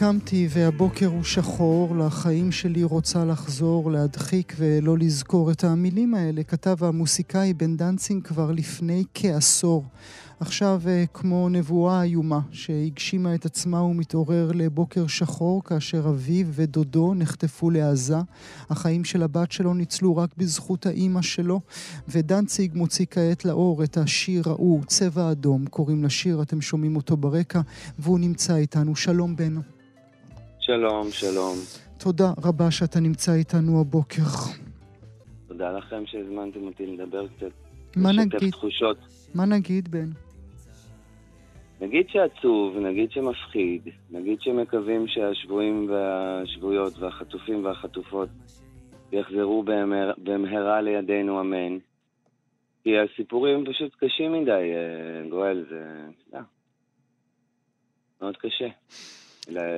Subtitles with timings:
[0.00, 6.84] קמתי והבוקר הוא שחור, לחיים שלי רוצה לחזור, להדחיק ולא לזכור את המילים האלה, כתב
[6.84, 9.84] המוסיקאי בן דנצינג כבר לפני כעשור.
[10.40, 17.14] עכשיו אה, כמו נבואה איומה שהגשימה את עצמה הוא מתעורר לבוקר שחור כאשר אביו ודודו
[17.14, 18.18] נחטפו לעזה.
[18.70, 21.60] החיים של הבת שלו ניצלו רק בזכות האימא שלו,
[22.08, 27.60] ודנציג מוציא כעת לאור את השיר ההוא, צבע אדום, קוראים לשיר, אתם שומעים אותו ברקע,
[27.98, 28.96] והוא נמצא איתנו.
[28.96, 29.79] שלום בנו.
[30.70, 31.54] שלום, שלום.
[31.98, 34.22] תודה רבה שאתה נמצא איתנו הבוקר.
[35.48, 37.50] תודה לכם שהזמנתם אותי לדבר קצת.
[37.96, 38.50] מה נגיד?
[38.50, 38.96] תחושות.
[39.34, 40.10] מה נגיד, בן?
[41.80, 48.28] נגיד שעצוב, נגיד שמפחיד, נגיד שמקווים שהשבויים והשבויות והחטופים והחטופות
[49.12, 51.78] יחזרו במהרה, במהרה לידינו, אמן.
[52.82, 55.84] כי הסיפורים פשוט קשים מדי, אה, גואל, זה,
[56.32, 56.40] לא,
[58.22, 58.68] מאוד קשה.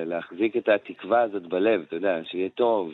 [0.05, 2.91] להחזיק את התקווה הזאת בלב, אתה יודע, שיהיה טוב,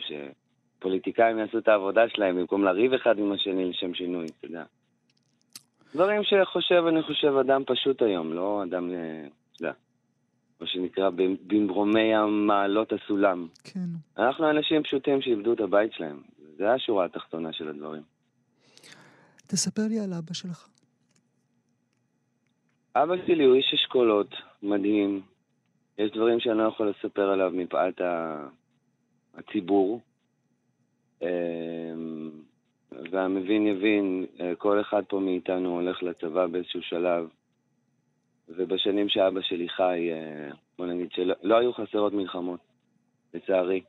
[0.78, 4.64] שפוליטיקאים יעשו את העבודה שלהם במקום לריב אחד עם השני לשם שינוי, אתה יודע.
[5.94, 9.72] דברים שחושב, אני חושב, אדם פשוט היום, לא אדם, אה, אתה יודע,
[10.60, 11.10] מה שנקרא
[11.46, 13.46] במברומי המעלות הסולם.
[13.64, 13.88] כן.
[14.18, 16.20] אנחנו אנשים פשוטים שאיבדו את הבית שלהם.
[16.56, 18.02] זה השורה התחתונה של הדברים.
[19.46, 20.68] תספר לי על אבא שלך.
[22.96, 25.20] אבא שלי הוא איש אשכולות, מדהים.
[25.98, 28.00] יש דברים שאני לא יכול לספר עליו מפאת
[29.34, 30.00] הציבור.
[31.22, 32.30] אמ,
[33.10, 37.28] והמבין יבין, אה, כל אחד פה מאיתנו הולך לצבא באיזשהו שלב,
[38.48, 42.60] ובשנים שאבא שלי חי, אה, בוא נגיד שלא לא היו חסרות מלחמות,
[43.34, 43.82] לצערי.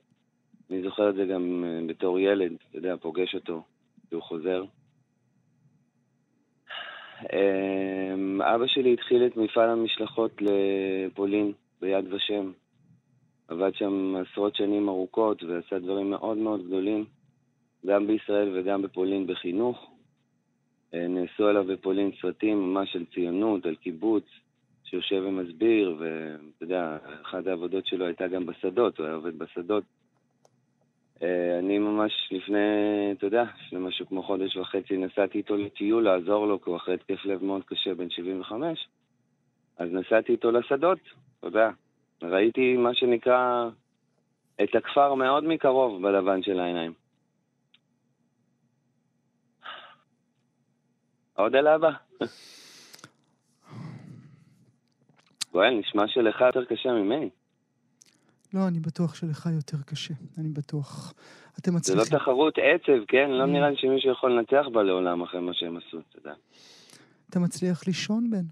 [0.70, 3.64] אני זוכר את זה גם אה, בתור ילד, אתה יודע, פוגש אותו,
[4.12, 4.64] והוא חוזר.
[8.42, 11.52] אבא שלי התחיל את מפעל המשלחות לפולין
[11.82, 12.52] ביד ושם.
[13.48, 17.06] עבד שם עשרות שנים ארוכות ועשה דברים מאוד מאוד גדולים.
[17.86, 19.92] גם בישראל וגם בפולין בחינוך.
[20.94, 24.24] אה, נעשו עליו בפולין סרטים ממש של ציונות, על קיבוץ,
[24.84, 29.84] שיושב ומסביר, ואתה יודע, אחת העבודות שלו הייתה גם בשדות, הוא היה עובד בשדות.
[31.22, 32.58] אה, אני ממש לפני,
[33.12, 36.94] אתה יודע, לפני משהו כמו חודש וחצי נסעתי איתו לטיול לעזור לו, כי הוא אחרי
[36.94, 38.88] התקף לב מאוד קשה, בן 75.
[39.78, 41.00] אז נסעתי איתו לשדות,
[41.42, 41.70] אתה יודע.
[42.24, 43.70] ראיתי מה שנקרא
[44.64, 46.94] את הכפר מאוד מקרוב בלבן של העיניים.
[51.34, 51.90] עוד אל אבא.
[55.52, 57.30] גואל, נשמע שלך יותר קשה ממני.
[58.54, 60.14] לא, אני בטוח שלך יותר קשה.
[60.38, 61.14] אני בטוח.
[61.60, 62.04] אתם מצליחים.
[62.04, 63.30] זה לא תחרות עצב, כן?
[63.30, 63.46] לא.
[63.46, 66.34] נראה לי שמישהו יכול לנצח בה לעולם אחרי מה שהם עשו, אתה יודע.
[67.30, 68.46] אתה מצליח לישון, בן?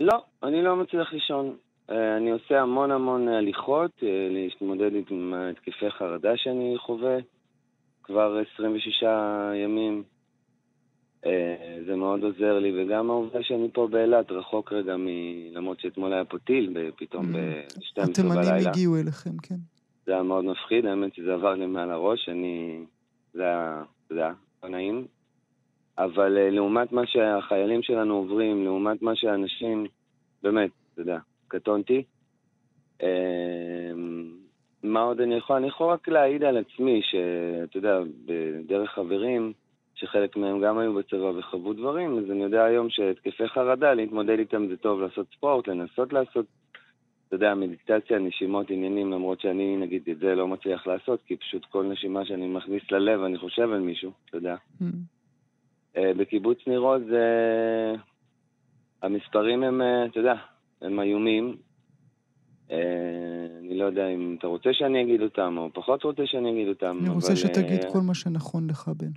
[0.00, 1.56] לא, אני לא מצליח לישון.
[1.90, 7.16] אה, אני עושה המון המון הליכות, אה, להתמודד עם התקפי חרדה שאני חווה
[8.02, 9.04] כבר 26
[9.64, 10.02] ימים.
[11.26, 15.06] אה, זה מאוד עוזר לי, וגם העובדה שאני פה באילת, רחוק רגע מ...
[15.52, 17.36] למרות שאתמול היה פה טיל, פתאום mm.
[17.36, 18.10] ב-12 בלילה.
[18.10, 19.58] התימנים הגיעו אליכם, כן.
[20.06, 22.84] זה היה מאוד מפחיד, האמת שזה עבר לי מעל הראש, אני...
[23.32, 24.32] זה היה, זה היה
[24.62, 25.06] לא נעים.
[25.98, 29.86] אבל אה, לעומת מה שהחיילים שלנו עוברים, לעומת מה שאנשים,
[30.42, 31.18] באמת, אתה יודע,
[31.48, 32.02] קטונתי.
[33.02, 33.92] אה,
[34.82, 35.56] מה עוד אני יכול?
[35.56, 39.52] אני יכול רק להעיד על עצמי, שאתה יודע, בדרך חברים,
[39.94, 44.68] שחלק מהם גם היו בצבא וחוו דברים, אז אני יודע היום שהתקפי חרדה, להתמודד איתם
[44.68, 46.46] זה טוב לעשות ספורט, לנסות לעשות,
[47.26, 51.64] אתה יודע, מדיטציה, נשימות, עניינים, למרות שאני, נגיד, את זה לא מצליח לעשות, כי פשוט
[51.64, 54.56] כל נשימה שאני מכניס ללב, אני חושב על מישהו, אתה יודע.
[54.80, 54.84] Mm.
[55.94, 57.98] Uh, בקיבוץ ניר עוז, uh,
[59.02, 60.34] המספרים הם, uh, אתה יודע,
[60.82, 61.56] הם איומים.
[62.68, 62.72] Uh,
[63.60, 66.98] אני לא יודע אם אתה רוצה שאני אגיד אותם, או פחות רוצה שאני אגיד אותם.
[67.00, 69.10] אני רוצה שתגיד uh, כל מה שנכון לך, בן.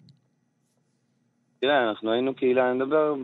[1.59, 3.15] תראה, אנחנו היינו קהילה, אני מדבר.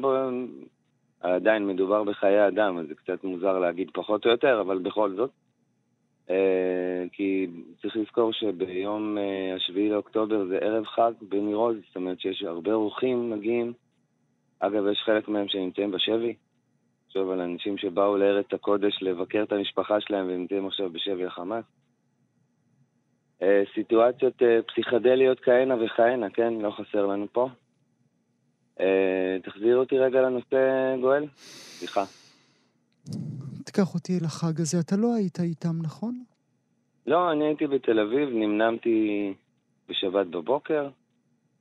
[1.21, 5.31] עדיין מדובר בחיי אדם, אז זה קצת מוזר להגיד פחות או יותר, אבל בכל זאת.
[6.29, 7.47] אה, כי
[7.81, 12.73] צריך לזכור שביום אה, השביעי לאוקטובר זה ערב חג בניר עוז, זאת אומרת שיש הרבה
[12.73, 13.73] אורחים מגיעים.
[14.59, 16.35] אגב, יש חלק מהם שנמצאים בשבי.
[17.17, 21.63] תחשוב על אנשים שבאו לארץ הקודש לבקר את המשפחה שלהם ונמצאים עכשיו בשבי החמאס.
[23.41, 26.53] אה, סיטואציות פסיכדליות כהנה וכהנה, כן?
[26.53, 27.49] לא חסר לנו פה.
[28.79, 31.25] אה, תחזיר אותי רגע לנושא, גואל.
[31.35, 32.03] סליחה.
[33.65, 34.79] תיקח אותי לחג הזה.
[34.79, 36.23] אתה לא היית איתם, נכון?
[37.07, 39.33] לא, אני הייתי בתל אביב, נמנמתי
[39.89, 40.89] בשבת בבוקר.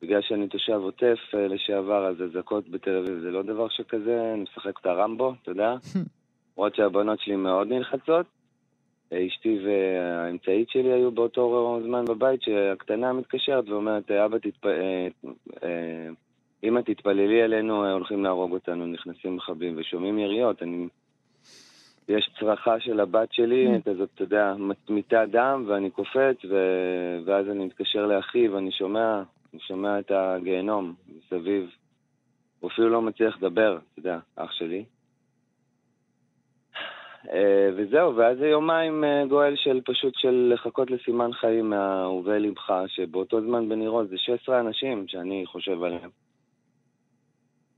[0.02, 4.42] בגלל שאני תושב עוטף אה, לשעבר, אז אזעקות בתל אביב זה לא דבר שכזה, אני
[4.42, 5.74] משחק את הרמבו, אתה יודע?
[6.56, 8.26] למרות שהבנות שלי מאוד נלחצות.
[9.12, 14.66] אה, אשתי והאמצעית שלי היו באותו זמן בבית, שהקטנה מתקשרת ואומרת, אבא, תתפ...
[15.62, 16.08] אה,
[16.64, 20.62] אמא, תתפללי עלינו, הולכים להרוג אותנו, נכנסים מחבלים ושומעים יריות.
[20.62, 20.88] אני...
[22.08, 23.82] יש צרחה של הבת שלי, mm.
[23.90, 26.56] כזאת, אתה יודע, מתמיתה דם, ואני קופץ, ו...
[27.24, 29.22] ואז אני מתקשר לאחיו, ואני שומע,
[29.56, 31.70] אני שומע את הגיהנום מסביב.
[32.60, 34.84] הוא אפילו לא מצליח לדבר, אתה יודע, אח שלי.
[37.32, 42.72] אה, וזהו, ואז זה יומיים אה, גואל של פשוט של לחכות לסימן חיים מאהובי לבך,
[42.86, 46.10] שבאותו זמן בניר עוז זה 16 אנשים שאני חושב עליהם.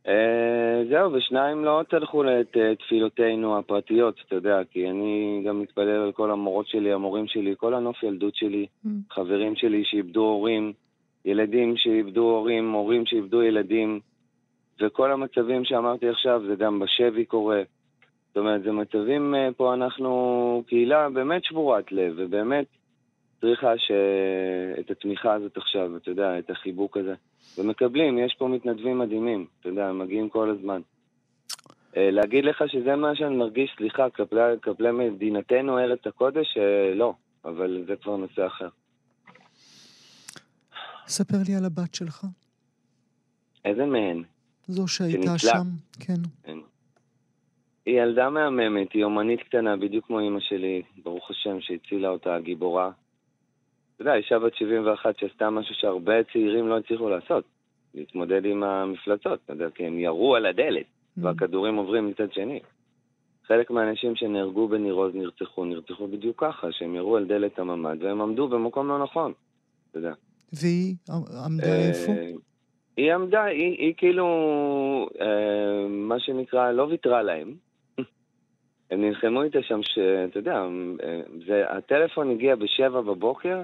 [0.07, 6.31] אה, זהו, ושניים לא תלכו לתפילותינו הפרטיות, אתה יודע, כי אני גם מתפלל על כל
[6.31, 8.89] המורות שלי, המורים שלי, כל הנוף ילדות שלי, mm.
[9.11, 10.73] חברים שלי שאיבדו הורים,
[11.25, 14.01] ילדים שאיבדו הורים, הורים שאיבדו ילדים,
[14.81, 17.63] וכל המצבים שאמרתי עכשיו זה גם בשבי קורה.
[18.29, 22.67] זאת אומרת, זה מצבים, אה, פה אנחנו קהילה באמת שבורת לב, ובאמת
[23.41, 23.91] צריכה ש...
[24.81, 27.15] את התמיכה הזאת עכשיו, אתה יודע, את החיבוק הזה.
[27.59, 30.81] ומקבלים, יש פה מתנדבים מדהימים, אתה יודע, הם מגיעים כל הזמן.
[31.97, 34.07] אה, להגיד לך שזה מה שאני מרגיש, סליחה,
[34.63, 37.13] כפלי מדינתנו, ארץ הקודש, אה, לא,
[37.45, 38.69] אבל זה כבר נושא אחר.
[41.09, 42.25] ספר לי על הבת שלך.
[43.65, 44.23] איזה מהן?
[44.67, 45.67] זו שהייתה שם,
[46.01, 46.23] כן.
[46.43, 46.59] כן.
[47.87, 52.91] היא ילדה מהממת, היא אומנית קטנה, בדיוק כמו אימא שלי, ברוך השם, שהצילה אותה, הגיבורה.
[53.95, 57.45] אתה יודע, אישה בת 71 שעשתה משהו שהרבה צעירים לא הצליחו לעשות,
[57.95, 61.21] להתמודד עם המפלצות, אתה יודע, כי הם ירו על הדלת, mm.
[61.23, 62.61] והכדורים עוברים מצד שני.
[63.47, 68.21] חלק מהאנשים שנהרגו בניר עוז נרצחו, נרצחו בדיוק ככה, שהם ירו על דלת הממ"ד, והם
[68.21, 69.33] עמדו במקום לא נכון,
[69.91, 70.13] אתה יודע.
[70.53, 70.95] והיא
[71.45, 72.13] עמדה אה, איפה?
[72.97, 74.27] היא עמדה, היא, היא כאילו,
[75.21, 77.55] אה, מה שנקרא, לא ויתרה להם.
[78.91, 83.63] הם נלחמו איתה שם, שאתה יודע, אה, זה, הטלפון הגיע בשבע בבוקר,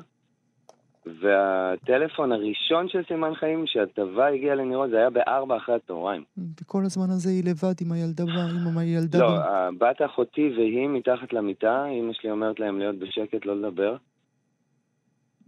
[1.20, 6.22] והטלפון הראשון של סימן חיים, שהטבה הגיעה לנראות, זה היה בארבע אחרי הצהריים.
[6.60, 8.24] וכל הזמן הזה היא לבד עם הילדה,
[8.66, 9.18] עם הילדה.
[9.18, 9.38] לא,
[9.78, 13.96] בת אחותי והיא מתחת למיטה, אמא שלי אומרת להם להיות בשקט, לא לדבר.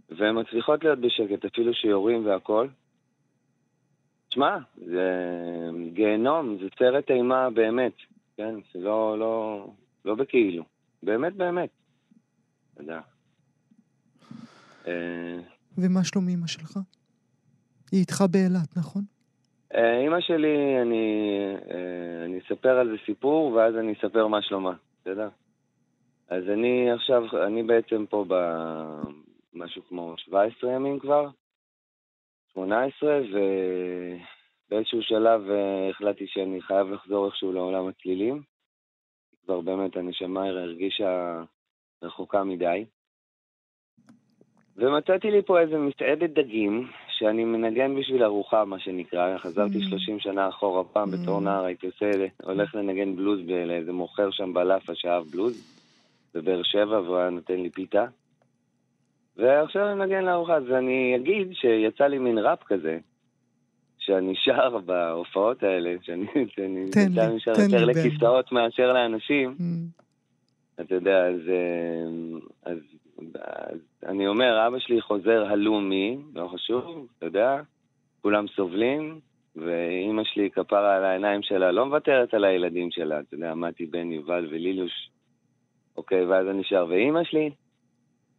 [0.09, 2.69] והן מצליחות להיות בשקט, אפילו שיורים והכול.
[4.29, 5.09] תשמע, זה
[5.93, 7.93] גיהנום, זה סרט אימה באמת,
[8.37, 8.55] כן?
[8.73, 9.67] זה לא, לא,
[10.05, 10.63] לא בכאילו.
[11.03, 11.69] באמת, באמת.
[12.79, 12.99] יודע.
[14.87, 15.39] אה,
[15.77, 16.79] ומה שלום אמא שלך?
[17.91, 19.01] היא איתך באילת, נכון?
[19.75, 21.29] אה, אמא שלי, אני,
[21.71, 25.27] אה, אני אספר על זה סיפור, ואז אני אספר מה שלומה, אתה יודע?
[26.29, 28.25] אז אני עכשיו, אני בעצם פה
[29.53, 31.29] במשהו כמו 17 ימים כבר,
[32.53, 33.19] 18,
[34.69, 35.41] ובאיזשהו שלב
[35.89, 38.41] החלטתי שאני חייב לחזור איכשהו לעולם הצלילים.
[39.45, 41.43] כבר באמת הנשמה הרגישה
[42.03, 42.85] רחוקה מדי.
[44.75, 49.37] ומצאתי לי פה איזה מסעדת דגים, שאני מנגן בשביל ארוחה, מה שנקרא.
[49.37, 50.19] חזרתי 30 mm.
[50.19, 51.41] שנה אחורה, פעם בתור mm.
[51.41, 52.11] נער הייתי עושה,
[52.43, 55.77] הולך לנגן בלוז לאיזה מוכר שם בלאפה שאהב בלוז,
[56.33, 58.05] בבאר שבע, והוא היה נותן לי פיתה.
[59.37, 62.97] ועכשיו אני מנגן לארוחה, אז אני אגיד שיצא לי מין ראפ כזה,
[63.97, 66.25] שאני שר בהופעות האלה, שאני,
[67.39, 69.55] שר יותר לכיסאות מאשר לאנשים.
[69.59, 70.81] Mm.
[70.81, 72.77] אתה יודע, אז, אה, אז
[73.17, 77.61] אז אני אומר, אבא שלי חוזר הלומי, לא חשוב, אתה יודע,
[78.21, 79.19] כולם סובלים,
[79.55, 84.11] ואימא שלי כפרה על העיניים שלה, לא מוותרת על הילדים שלה, אתה יודע, מתי בן
[84.11, 85.09] יובל ולילוש.
[85.97, 87.49] אוקיי, ואז אני שר, ואימא שלי,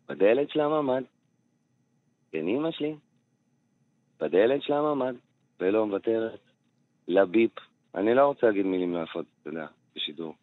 [0.09, 1.03] בדלת של הממ"ד,
[2.33, 2.95] כן, אימא שלי,
[4.21, 5.15] בדלת של הממ"ד,
[5.61, 6.41] ולא מוותרת,
[7.09, 7.53] לביפ.
[7.95, 10.35] אני לא רוצה להגיד מילים יפות, אתה יודע, בשידור.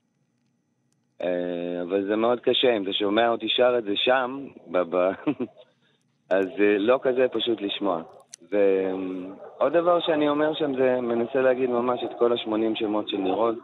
[1.21, 4.47] אה, אבל זה מאוד קשה, אם אתה שומע אותי שר את זה שם,
[6.35, 8.03] אז זה לא כזה פשוט לשמוע.
[8.49, 13.57] ועוד דבר שאני אומר שם זה, מנסה להגיד ממש את כל ה-80 שמות של נירוד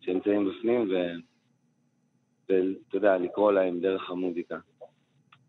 [0.00, 0.90] שנמצאים בפנים,
[2.48, 4.56] ואתה יודע, לקרוא להם דרך המוזיקה.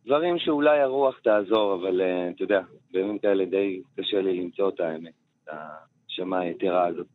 [0.07, 2.61] דברים שאולי הרוח תעזור, אבל uh, אתה יודע,
[2.91, 5.49] בימים כאלה די קשה לי למצוא את האמת, את
[6.07, 7.07] השמה היתרה הזאת.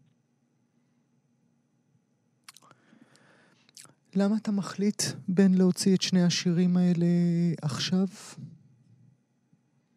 [4.16, 7.06] למה אתה מחליט בין להוציא את שני השירים האלה
[7.62, 8.06] עכשיו?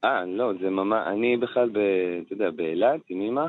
[0.04, 1.08] אה, לא, זה ממש...
[1.08, 1.78] אני בכלל, ב,
[2.26, 3.46] אתה יודע, באילת עם אמא,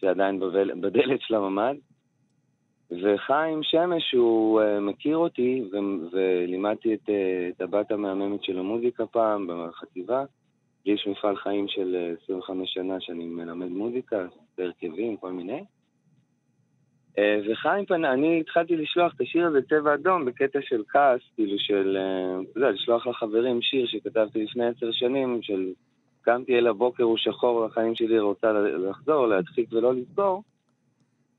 [0.00, 1.74] שעדיין בבל, בדלת של הממ"ד,
[2.90, 7.12] וחיים שמש, הוא uh, מכיר אותי, ו- ולימדתי את, uh,
[7.56, 10.24] את הבת המהממת של המוזיקה פעם בחטיבה.
[10.86, 14.26] לי יש מפעל חיים של 25 שנה שאני מלמד מוזיקה,
[14.58, 15.64] בהרכבים, כל מיני.
[17.18, 21.58] אה, וחיים פנה, אני התחלתי לשלוח את השיר הזה, צבע אדום, בקטע של כעס, כאילו
[21.58, 25.72] של, אה, אתה יודע, לשלוח לחברים שיר שכתבתי לפני עשר שנים, של
[26.22, 30.42] קמתי אל הבוקר, הוא שחור, החיים שלי רוצה לחזור, להדחיק ולא לזכור.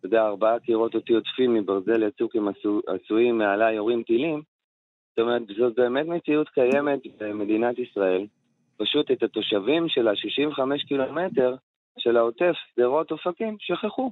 [0.05, 4.41] יודע, ארבעה קירות אותי עוטפים מברזל יצוק הם עשו, עשויים, מעליי יורים טילים.
[5.09, 8.25] זאת אומרת, זאת באמת מציאות קיימת במדינת ישראל.
[8.77, 11.55] פשוט את התושבים של ה-65 קילומטר
[11.97, 14.11] של העוטף, שדרות, אופקים, שכחו.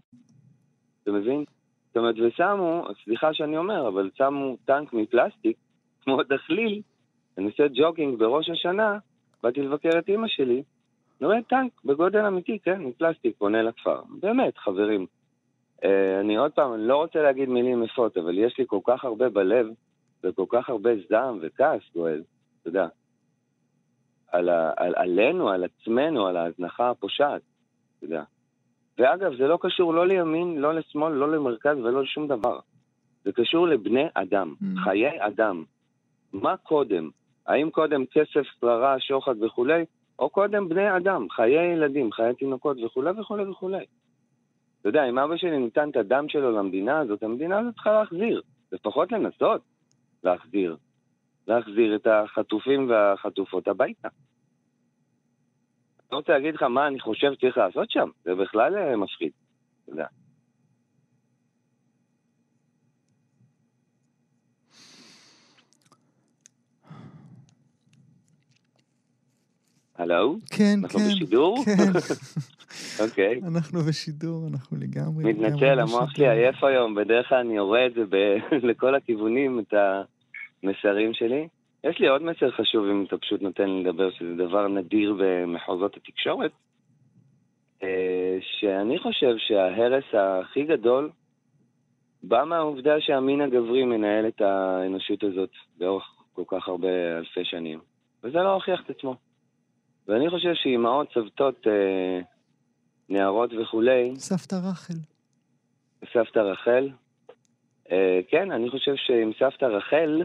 [1.03, 1.43] אתה מבין?
[1.87, 5.57] זאת אומרת, ושמו, סליחה שאני אומר, אבל שמו טנק מפלסטיק,
[6.01, 6.81] כמו דחליל,
[7.37, 8.97] אני עושה ג'וגינג בראש השנה,
[9.43, 10.63] באתי לבקר את אימא שלי,
[11.21, 14.01] אני רואה טנק בגודל אמיתי, כן, מפלסטיק, פונה לכפר.
[14.19, 15.05] באמת, חברים.
[15.83, 19.05] אה, אני עוד פעם, אני לא רוצה להגיד מילים יפות, אבל יש לי כל כך
[19.05, 19.67] הרבה בלב,
[20.23, 22.23] וכל כך הרבה זעם וכעס, גואל,
[22.61, 22.87] אתה יודע,
[24.31, 27.41] על, ה, על, עלינו, על עצמנו, על ההזנחה הפושעת,
[27.97, 28.23] אתה יודע.
[28.97, 32.59] ואגב, זה לא קשור לא לימין, לא לשמאל, לא למרכז ולא לשום דבר.
[33.23, 34.79] זה קשור לבני אדם, mm.
[34.83, 35.63] חיי אדם.
[36.33, 37.09] מה קודם?
[37.47, 39.85] האם קודם כסף, שררה, שוחד וכולי,
[40.19, 43.85] או קודם בני אדם, חיי ילדים, חיי תינוקות וכולי וכולי וכולי.
[44.83, 48.41] אתה יודע, אם אבא שלי ניתן את הדם שלו למדינה הזאת, המדינה הזאת צריכה להחזיר.
[48.71, 49.61] לפחות לנסות
[50.23, 50.77] להחזיר.
[51.47, 54.07] להחזיר את החטופים והחטופות הביתה.
[56.11, 59.31] לא רוצה להגיד לך מה אני חושב שצריך לעשות שם, זה בכלל אה, מפחיד,
[59.83, 60.05] אתה יודע.
[70.11, 70.37] הלו?
[70.51, 71.05] כן, אנחנו כן.
[71.05, 71.65] אנחנו בשידור?
[71.65, 71.91] כן.
[73.03, 73.39] אוקיי.
[73.47, 75.33] אנחנו בשידור, אנחנו לגמרי...
[75.33, 78.03] מתנצל, המוח שלי עייף היום, בדרך כלל אני יורה את זה
[78.69, 79.73] לכל הכיוונים, את
[80.63, 81.47] המסרים שלי.
[81.83, 85.97] יש לי עוד מסר חשוב, אם אתה פשוט נותן לי לדבר, שזה דבר נדיר במחוזות
[85.97, 86.51] התקשורת,
[87.83, 91.09] אה, שאני חושב שההרס הכי גדול
[92.23, 97.79] בא מהעובדה שהמין הגברי מנהל את האנושות הזאת באורך כל כך הרבה אלפי שנים,
[98.23, 99.15] וזה לא הוכיח את עצמו.
[100.07, 102.19] ואני חושב שאימהות, סבתות, אה,
[103.09, 104.13] נערות וכולי...
[104.15, 104.93] סבתא רחל.
[106.13, 106.89] סבתא רחל?
[107.91, 110.23] אה, כן, אני חושב שעם סבתא רחל...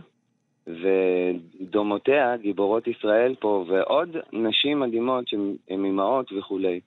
[0.69, 6.81] ודומותיה, גיבורות ישראל פה, ועוד נשים מדהימות שהן אימהות וכולי.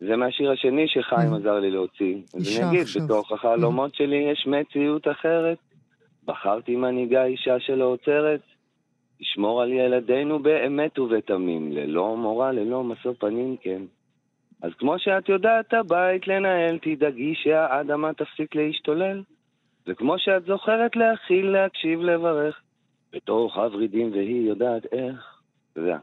[0.00, 1.36] זה מהשיר השני שחיים mm.
[1.36, 2.16] עזר לי להוציא.
[2.34, 3.96] אז אני אגיד, בתוך החלומות mm.
[3.96, 5.58] שלי יש מציאות אחרת.
[6.24, 8.40] בחרתי מנהיגה אישה שלא עוצרת.
[9.20, 13.82] לשמור על ילדינו באמת ובתמים, ללא מורא, ללא משוא פנים, כן.
[14.62, 19.22] אז כמו שאת יודעת הבית לנהל, תדאגי שהאדמה תפסיק להשתולל.
[19.86, 22.60] וכמו שאת זוכרת להכיל, להקשיב, לברך,
[23.12, 25.40] בתוך הוורידים והיא יודעת איך,
[25.76, 25.98] יודע.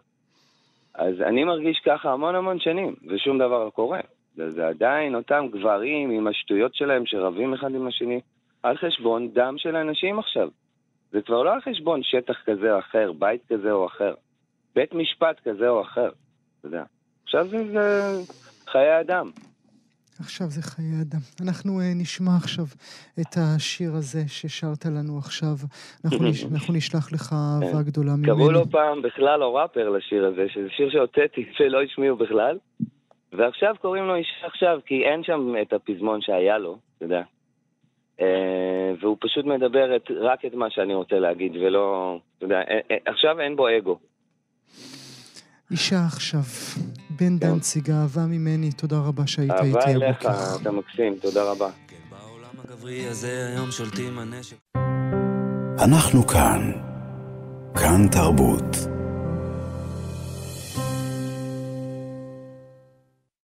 [0.95, 3.99] אז אני מרגיש ככה המון המון שנים, ושום דבר לא קורה.
[4.37, 8.21] וזה עדיין אותם גברים עם השטויות שלהם שרבים אחד עם השני,
[8.63, 10.49] על חשבון דם של אנשים עכשיו.
[11.13, 14.13] זה כבר לא על חשבון שטח כזה או אחר, בית כזה או אחר,
[14.75, 16.09] בית משפט כזה או אחר,
[16.59, 16.83] אתה יודע.
[17.23, 18.13] עכשיו זה, זה
[18.67, 19.31] חיי אדם.
[20.19, 21.19] עכשיו זה חיי אדם.
[21.41, 22.65] אנחנו uh, נשמע עכשיו
[23.21, 25.55] את השיר הזה ששרת לנו עכשיו.
[26.05, 26.43] אנחנו, נש...
[26.53, 27.35] אנחנו נשלח לך כן.
[27.35, 28.27] אהבה גדולה ממני.
[28.27, 32.57] קראו לו פעם בכלל או ראפר לשיר הזה, שזה שיר שהוצאתי שלא השמיעו בכלל.
[33.33, 37.21] ועכשיו קוראים לו אישה עכשיו, כי אין שם את הפזמון שהיה לו, אתה יודע.
[38.19, 38.23] Uh,
[39.01, 43.11] והוא פשוט מדבר את, רק את מה שאני רוצה להגיד, ולא, אתה יודע, uh, uh,
[43.11, 43.99] עכשיו אין בו אגו.
[45.71, 46.39] אישה עכשיו.
[47.09, 47.37] בן כן.
[47.37, 49.89] דנציג, אהבה ממני, תודה רבה שהיית איתי הבוקר.
[49.89, 50.27] אהבה אליך,
[50.61, 51.69] אתה מקסים, תודה רבה.
[55.83, 56.71] אנחנו כאן.
[57.75, 58.92] כאן תרבות.